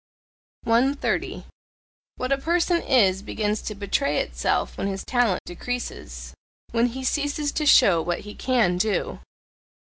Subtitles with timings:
[0.63, 1.45] 130.
[2.15, 6.33] What a person IS begins to betray itself when his talent decreases,
[6.71, 9.19] when he ceases to show what he CAN do.